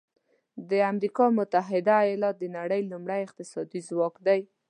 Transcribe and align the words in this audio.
د 0.69 0.71
امریکا 0.91 1.25
متحده 1.37 1.95
ایالات 2.03 2.35
د 2.39 2.45
نړۍ 2.57 2.81
لومړی 2.91 3.19
اقتصادي 3.23 3.79
ځواک 3.89 4.15
دی. 4.27 4.39